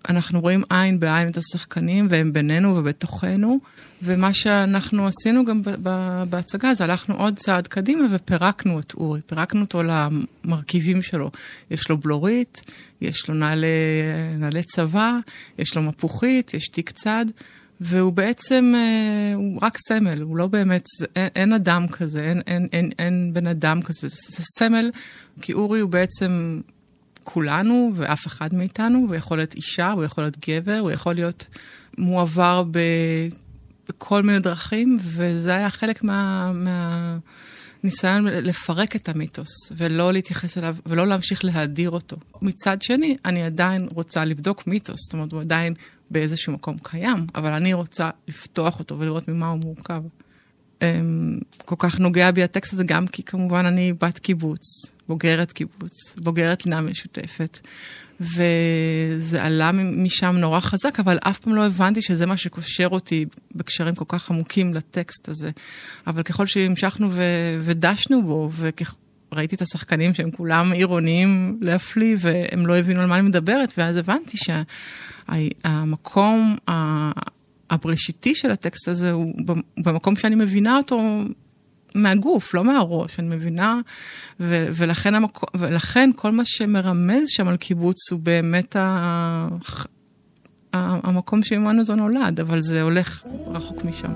אנחנו 0.09 0.41
רואים 0.41 0.63
עין 0.69 1.00
בעין 1.00 1.27
את 1.27 1.38
השחקנים, 1.38 2.07
והם 2.09 2.33
בינינו 2.33 2.77
ובתוכנו. 2.77 3.59
ומה 4.03 4.34
שאנחנו 4.34 5.08
עשינו 5.08 5.46
גם 5.46 5.62
בהצגה, 6.29 6.74
זה 6.74 6.84
הלכנו 6.84 7.15
עוד 7.15 7.39
צעד 7.39 7.67
קדימה 7.67 8.08
ופירקנו 8.12 8.79
את 8.79 8.93
אורי, 8.93 9.22
פירקנו 9.25 9.62
אותו 9.62 9.81
למרכיבים 9.84 11.01
שלו. 11.01 11.31
יש 11.72 11.89
לו 11.89 11.98
בלורית, 11.98 12.62
יש 13.01 13.29
לו 13.29 13.36
נעלי, 13.36 13.67
נעלי 14.38 14.63
צבא, 14.63 15.17
יש 15.58 15.75
לו 15.75 15.81
מפוחית, 15.81 16.53
יש 16.53 16.67
תיק 16.67 16.89
צד, 16.89 17.25
והוא 17.81 18.13
בעצם, 18.13 18.74
אה, 18.75 19.34
הוא 19.36 19.60
רק 19.62 19.77
סמל, 19.77 20.22
הוא 20.22 20.38
לא 20.38 20.48
באמת, 20.48 20.86
אין, 21.15 21.29
אין 21.36 21.53
אדם 21.53 21.88
כזה, 21.88 22.24
אין, 22.24 22.41
אין, 22.48 22.67
אין, 22.74 22.91
אין 23.00 23.31
בן 23.34 23.48
אדם 23.48 23.81
כזה, 23.81 24.08
זה, 24.08 24.15
זה 24.29 24.43
סמל, 24.58 24.91
כי 25.41 25.53
אורי 25.53 25.79
הוא 25.79 25.89
בעצם 25.89 26.62
כולנו 27.24 27.91
ואף 27.96 28.27
אחד 28.27 28.53
מאיתנו, 28.53 29.00
הוא 29.08 29.15
יכול 29.15 29.38
להיות 29.38 29.53
אישה, 29.53 29.91
הוא 29.91 30.03
יכול 30.03 30.24
להיות 30.24 30.38
גבר, 30.48 30.77
הוא 30.79 30.91
יכול 30.91 31.15
להיות 31.15 31.48
מועבר 31.98 32.63
ב, 32.72 32.79
בכל 33.89 34.23
מיני 34.23 34.39
דרכים, 34.39 34.97
וזה 35.01 35.55
היה 35.55 35.69
חלק 35.69 36.03
מה... 36.03 36.51
מה 36.53 37.17
ניסיון 37.83 38.25
לפרק 38.27 38.95
את 38.95 39.09
המיתוס 39.09 39.71
ולא 39.77 40.13
להתייחס 40.13 40.57
אליו 40.57 40.75
ולא 40.85 41.07
להמשיך 41.07 41.45
להדיר 41.45 41.89
אותו. 41.89 42.17
מצד 42.41 42.81
שני, 42.81 43.17
אני 43.25 43.43
עדיין 43.43 43.88
רוצה 43.95 44.25
לבדוק 44.25 44.67
מיתוס, 44.67 45.00
זאת 45.03 45.13
אומרת, 45.13 45.31
הוא 45.31 45.41
עדיין 45.41 45.73
באיזשהו 46.11 46.53
מקום 46.53 46.75
קיים, 46.83 47.27
אבל 47.35 47.51
אני 47.51 47.73
רוצה 47.73 48.09
לפתוח 48.27 48.79
אותו 48.79 49.00
ולראות 49.00 49.27
ממה 49.27 49.47
הוא 49.47 49.59
מורכב. 49.59 50.03
אמ, 50.81 51.38
כל 51.57 51.75
כך 51.79 52.00
נוגע 52.00 52.31
בי 52.31 52.43
הטקסט 52.43 52.73
הזה, 52.73 52.83
גם 52.83 53.07
כי 53.07 53.23
כמובן 53.23 53.65
אני 53.65 53.93
בת 53.93 54.19
קיבוץ, 54.19 54.63
בוגרת 55.07 55.51
קיבוץ, 55.51 56.15
בוגרת 56.15 56.65
לינה 56.65 56.81
משותפת. 56.81 57.59
וזה 58.21 59.43
עלה 59.43 59.71
משם 59.71 60.35
נורא 60.37 60.59
חזק, 60.59 60.99
אבל 60.99 61.17
אף 61.23 61.39
פעם 61.39 61.55
לא 61.55 61.65
הבנתי 61.65 62.01
שזה 62.01 62.25
מה 62.25 62.37
שקושר 62.37 62.87
אותי 62.91 63.25
בקשרים 63.55 63.95
כל 63.95 64.05
כך 64.07 64.31
עמוקים 64.31 64.73
לטקסט 64.73 65.29
הזה. 65.29 65.51
אבל 66.07 66.23
ככל 66.23 66.47
שהמשכנו 66.47 67.09
ו- 67.11 67.57
ודשנו 67.59 68.23
בו, 68.23 68.49
וראיתי 69.31 69.55
את 69.55 69.61
השחקנים 69.61 70.13
שהם 70.13 70.31
כולם 70.31 70.71
עירוניים 70.71 71.57
להפליא, 71.61 72.15
והם 72.19 72.67
לא 72.67 72.77
הבינו 72.77 72.99
על 72.99 73.05
מה 73.05 73.15
אני 73.15 73.27
מדברת, 73.27 73.73
ואז 73.77 73.97
הבנתי 73.97 74.37
שהמקום 74.37 76.55
שה- 76.69 77.11
הבראשיתי 77.69 78.35
של 78.35 78.51
הטקסט 78.51 78.87
הזה 78.87 79.11
הוא 79.11 79.33
במקום 79.77 80.15
שאני 80.15 80.35
מבינה 80.35 80.77
אותו 80.77 81.23
מהגוף, 81.95 82.53
לא 82.53 82.63
מהראש, 82.63 83.19
אני 83.19 83.36
מבינה, 83.36 83.79
ו- 84.39 84.68
ולכן, 84.74 85.15
המקו, 85.15 85.46
ולכן 85.55 86.09
כל 86.15 86.31
מה 86.31 86.46
שמרמז 86.46 87.27
שם 87.27 87.48
על 87.48 87.57
קיבוץ 87.57 88.11
הוא 88.11 88.20
באמת 88.20 88.75
ה- 88.75 89.46
המקום 90.74 91.44
שממנו 91.44 91.83
זו 91.83 91.96
נולד, 91.96 92.39
אבל 92.39 92.61
זה 92.61 92.81
הולך 92.81 93.24
רחוק 93.48 93.85
משם. 93.85 94.11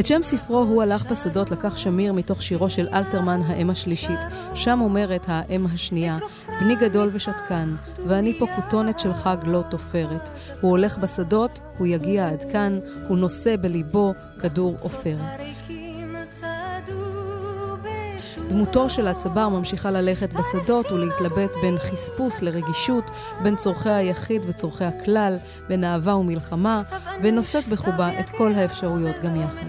את 0.00 0.06
שם 0.06 0.22
ספרו 0.22 0.58
"הוא 0.58 0.82
הלך 0.82 1.12
בשדות" 1.12 1.50
לקח 1.50 1.76
שמיר 1.76 2.12
מתוך 2.12 2.42
שירו 2.42 2.70
של 2.70 2.88
אלתרמן, 2.92 3.40
האם 3.46 3.70
השלישית. 3.70 4.18
שם 4.54 4.80
אומרת 4.80 5.24
האם 5.28 5.66
השנייה, 5.66 6.18
בני 6.60 6.74
גדול 6.76 7.10
ושתקן, 7.12 7.74
ואני 8.06 8.38
פה 8.38 8.46
כותונת 8.56 8.98
של 8.98 9.12
חג 9.12 9.36
לא 9.46 9.62
תופרת. 9.70 10.30
הוא 10.60 10.70
הולך 10.70 10.98
בשדות, 10.98 11.60
הוא 11.78 11.86
יגיע 11.86 12.28
עד 12.28 12.44
כאן, 12.52 12.78
הוא 13.08 13.18
נושא 13.18 13.54
בליבו 13.60 14.14
כדור 14.38 14.76
עופרת. 14.80 15.45
דמותו 18.48 18.90
של 18.90 19.08
הצבר 19.08 19.48
ממשיכה 19.48 19.90
ללכת 19.90 20.34
בשדות 20.34 20.92
ולהתלבט 20.92 21.56
בין 21.62 21.78
חספוס 21.78 22.42
לרגישות, 22.42 23.10
בין 23.42 23.56
צורכי 23.56 23.90
היחיד 23.90 24.42
וצורכי 24.48 24.84
הכלל, 24.84 25.36
בין 25.68 25.84
אהבה 25.84 26.14
ומלחמה, 26.16 26.82
ונושאת 27.22 27.68
בחובה 27.68 28.20
את 28.20 28.30
כל 28.30 28.52
האפשרויות 28.54 29.18
גם 29.18 29.36
יחד. 29.36 29.66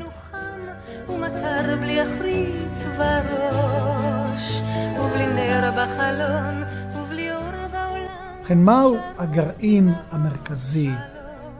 ומטר 1.10 1.76
בלי 1.80 2.04
אחרית 2.04 2.56
ובראש, 2.94 4.62
ובלי 5.00 5.28
נר 5.28 5.72
בחלון, 5.72 6.64
ובלי 6.96 7.32
אור 7.32 7.42
בעולם. 7.72 8.40
ובכן, 8.40 8.58
מהו 8.58 8.98
הגרעין 9.18 9.94
המרכזי 10.12 10.92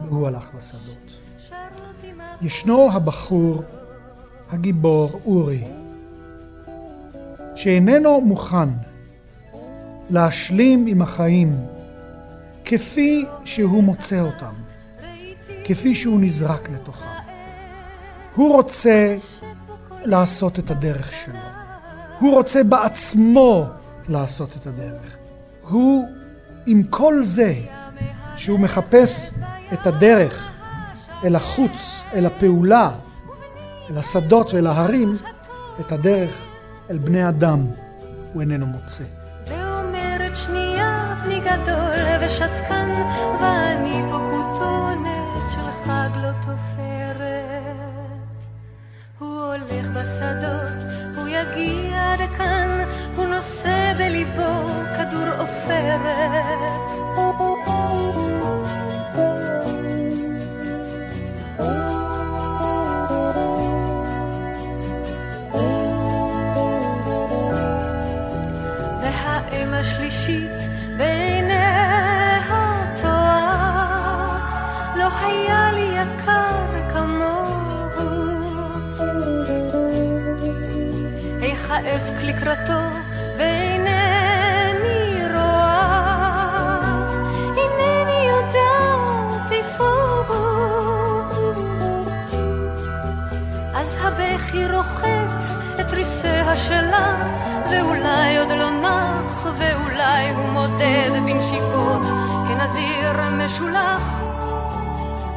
והוא 0.04 0.26
הלך 0.26 0.50
לשדות? 0.56 1.08
ישנו 2.42 2.92
הבחור, 2.92 3.62
הגיבור, 4.50 5.20
אורי, 5.26 5.64
שאיננו 7.58 8.20
מוכן 8.20 8.68
להשלים 10.10 10.86
עם 10.86 11.02
החיים 11.02 11.56
כפי 12.64 13.24
שהוא 13.44 13.82
מוצא 13.82 14.20
אותם, 14.20 14.54
כפי 15.64 15.94
שהוא 15.94 16.20
נזרק 16.20 16.68
לתוכם. 16.70 17.06
הוא 18.34 18.54
רוצה 18.54 19.16
לעשות 20.04 20.58
את 20.58 20.70
הדרך 20.70 21.12
שלו. 21.12 21.38
הוא 22.20 22.34
רוצה 22.34 22.64
בעצמו 22.64 23.64
לעשות 24.08 24.56
את 24.56 24.66
הדרך. 24.66 25.16
הוא, 25.68 26.08
עם 26.66 26.82
כל 26.82 27.24
זה 27.24 27.54
שהוא 28.36 28.60
מחפש 28.60 29.30
את 29.72 29.86
הדרך 29.86 30.50
אל 31.24 31.36
החוץ, 31.36 32.04
אל 32.14 32.26
הפעולה, 32.26 32.90
אל 33.90 33.98
השדות 33.98 34.54
ואל 34.54 34.66
ההרים, 34.66 35.14
את 35.80 35.92
הדרך 35.92 36.44
אל 36.90 36.98
בני 36.98 37.28
אדם 37.28 37.66
הוא 38.32 38.42
איננו 38.42 38.66
מוצא. 38.66 39.04
ואומרת 39.48 40.36
שנייה 40.36 41.14
בני 41.24 41.40
גדול 41.40 42.26
ושתקן, 42.26 42.77
לקראתו 82.28 82.80
ואינני 83.38 85.22
רואה, 85.34 86.78
אינני 87.56 88.28
יודעת 88.28 89.52
איפה 89.52 89.88
הוא. 90.28 91.22
אז 93.74 93.96
הבכי 94.00 94.66
רוחץ 94.68 95.56
את 95.80 95.92
ריסיה 95.92 96.56
שלה, 96.56 97.16
ואולי 97.70 98.38
עוד 98.38 98.48
לא 98.48 98.70
נח. 98.70 99.18
ואולי 99.58 100.30
הוא 100.30 100.48
מודד 100.48 101.10
בנשיקות 101.26 102.02
כנזיר 102.48 103.22
משולח 103.32 104.20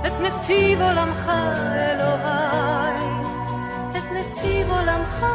את 0.07 0.11
נתיב 0.21 0.81
עולמך 0.81 1.31
אלוהי, 1.75 3.11
את 3.91 4.03
נתיב 4.11 4.71
עולמך 4.71 5.25